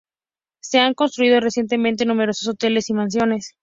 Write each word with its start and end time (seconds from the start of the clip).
Se 0.63 0.79
han 0.79 0.95
construido 0.95 1.39
recientemente 1.39 2.07
numerosos 2.07 2.47
hoteles 2.47 2.89
y 2.89 2.93
mansiones. 2.95 3.53